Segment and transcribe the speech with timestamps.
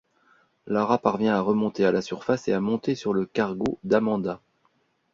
[0.65, 4.41] Lara parvient à remonter à la surface et à monter sur le cargo d'Amanda.